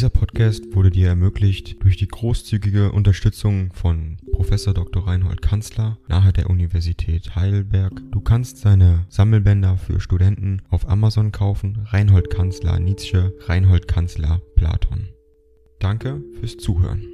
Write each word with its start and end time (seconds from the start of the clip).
Dieser 0.00 0.08
Podcast 0.08 0.74
wurde 0.74 0.88
dir 0.88 1.08
ermöglicht 1.08 1.76
durch 1.82 1.98
die 1.98 2.08
großzügige 2.08 2.90
Unterstützung 2.90 3.70
von 3.74 4.16
Professor 4.32 4.72
Dr. 4.72 5.06
Reinhold 5.06 5.42
Kanzler 5.42 5.98
nahe 6.08 6.32
der 6.32 6.48
Universität 6.48 7.36
Heidelberg. 7.36 7.92
Du 8.10 8.22
kannst 8.22 8.56
seine 8.56 9.04
Sammelbänder 9.10 9.76
für 9.76 10.00
Studenten 10.00 10.62
auf 10.70 10.88
Amazon 10.88 11.32
kaufen. 11.32 11.84
Reinhold 11.84 12.30
Kanzler 12.30 12.78
Nietzsche, 12.80 13.34
Reinhold 13.40 13.88
Kanzler 13.88 14.40
Platon. 14.56 15.10
Danke 15.80 16.22
fürs 16.40 16.56
Zuhören. 16.56 17.04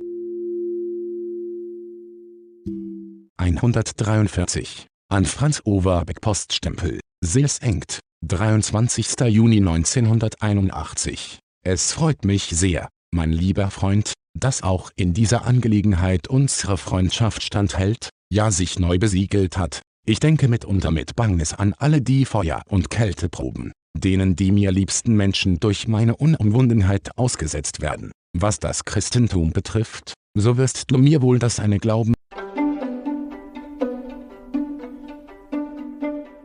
143. 3.38 4.86
An 5.08 5.24
Franz 5.24 5.60
Overbeck 5.64 6.20
Poststempel. 6.20 7.00
Seelsengt. 7.20 7.98
23. 8.22 9.08
Juni 9.28 9.56
1981. 9.56 11.40
Es 11.68 11.90
freut 11.90 12.24
mich 12.24 12.44
sehr, 12.44 12.88
mein 13.12 13.32
lieber 13.32 13.72
Freund, 13.72 14.12
dass 14.38 14.62
auch 14.62 14.92
in 14.94 15.14
dieser 15.14 15.46
Angelegenheit 15.46 16.28
unsere 16.28 16.76
Freundschaft 16.76 17.42
standhält, 17.42 18.08
ja 18.32 18.52
sich 18.52 18.78
neu 18.78 18.98
besiegelt 18.98 19.58
hat. 19.58 19.82
Ich 20.06 20.20
denke 20.20 20.46
mitunter 20.46 20.92
mit 20.92 21.16
Bangnis 21.16 21.54
an 21.54 21.74
alle 21.76 22.00
die 22.00 22.24
Feuer- 22.24 22.62
und 22.68 22.88
Kälteproben, 22.88 23.72
denen 23.98 24.36
die 24.36 24.52
mir 24.52 24.70
liebsten 24.70 25.16
Menschen 25.16 25.58
durch 25.58 25.88
meine 25.88 26.14
Unumwundenheit 26.14 27.18
ausgesetzt 27.18 27.80
werden. 27.80 28.12
Was 28.32 28.60
das 28.60 28.84
Christentum 28.84 29.50
betrifft, 29.50 30.14
so 30.38 30.58
wirst 30.58 30.92
du 30.92 30.98
mir 30.98 31.20
wohl 31.20 31.40
das 31.40 31.58
eine 31.58 31.80
glauben. 31.80 32.14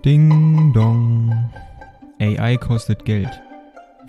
Ding 0.04 0.74
dong. 0.74 1.52
AI 2.20 2.58
kostet 2.58 3.06
Geld. 3.06 3.30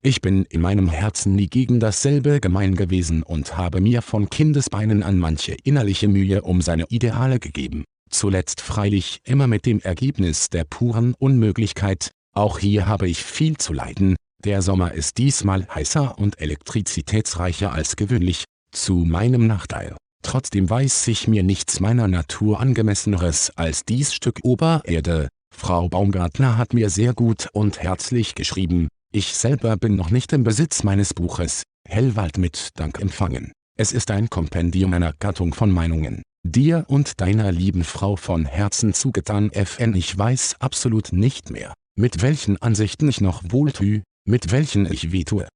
Ich 0.00 0.20
bin 0.20 0.44
in 0.44 0.60
meinem 0.60 0.88
Herzen 0.88 1.34
nie 1.34 1.48
gegen 1.48 1.80
dasselbe 1.80 2.40
gemein 2.40 2.76
gewesen 2.76 3.24
und 3.24 3.56
habe 3.56 3.80
mir 3.80 4.00
von 4.00 4.30
Kindesbeinen 4.30 5.02
an 5.02 5.18
manche 5.18 5.56
innerliche 5.64 6.06
Mühe 6.06 6.42
um 6.42 6.62
seine 6.62 6.84
Ideale 6.88 7.40
gegeben, 7.40 7.84
zuletzt 8.08 8.60
freilich 8.60 9.18
immer 9.24 9.48
mit 9.48 9.66
dem 9.66 9.80
Ergebnis 9.80 10.50
der 10.50 10.62
puren 10.64 11.14
Unmöglichkeit, 11.18 12.12
auch 12.32 12.60
hier 12.60 12.86
habe 12.86 13.08
ich 13.08 13.24
viel 13.24 13.56
zu 13.56 13.72
leiden, 13.72 14.14
der 14.44 14.62
Sommer 14.62 14.92
ist 14.92 15.18
diesmal 15.18 15.66
heißer 15.74 16.16
und 16.16 16.40
elektrizitätsreicher 16.40 17.72
als 17.72 17.96
gewöhnlich, 17.96 18.44
zu 18.70 18.98
meinem 18.98 19.48
Nachteil. 19.48 19.96
Trotzdem 20.22 20.70
weiß 20.70 21.04
sich 21.04 21.26
mir 21.26 21.42
nichts 21.42 21.80
meiner 21.80 22.06
Natur 22.06 22.60
angemesseneres 22.60 23.50
als 23.56 23.84
dies 23.84 24.14
Stück 24.14 24.38
Obererde. 24.44 25.28
Frau 25.52 25.88
Baumgartner 25.88 26.56
hat 26.56 26.72
mir 26.72 26.88
sehr 26.88 27.14
gut 27.14 27.48
und 27.52 27.82
herzlich 27.82 28.36
geschrieben, 28.36 28.88
ich 29.10 29.34
selber 29.34 29.76
bin 29.76 29.96
noch 29.96 30.10
nicht 30.10 30.32
im 30.32 30.44
Besitz 30.44 30.82
meines 30.82 31.14
Buches, 31.14 31.62
Hellwald 31.88 32.36
mit 32.36 32.70
Dank 32.74 33.00
empfangen. 33.00 33.52
Es 33.78 33.92
ist 33.92 34.10
ein 34.10 34.28
Kompendium 34.28 34.92
einer 34.92 35.14
Gattung 35.18 35.54
von 35.54 35.70
Meinungen. 35.70 36.22
Dir 36.44 36.84
und 36.88 37.20
deiner 37.20 37.50
lieben 37.50 37.84
Frau 37.84 38.16
von 38.16 38.44
Herzen 38.44 38.92
zugetan 38.92 39.50
FN 39.52 39.94
Ich 39.94 40.16
weiß 40.16 40.56
absolut 40.60 41.12
nicht 41.12 41.50
mehr, 41.50 41.72
mit 41.96 42.20
welchen 42.20 42.60
Ansichten 42.60 43.08
ich 43.08 43.20
noch 43.20 43.42
wohltue, 43.48 44.02
mit 44.26 44.52
welchen 44.52 44.90
ich 44.92 45.10
wehtue. 45.10 45.48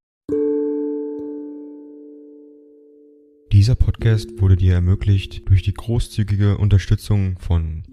Dieser 3.53 3.75
Podcast 3.75 4.41
wurde 4.41 4.57
dir 4.57 4.73
ermöglicht 4.75 5.47
durch 5.51 5.63
die 5.63 5.75
großzügige 5.75 6.57
Unterstützung 6.57 7.39
von 7.39 7.83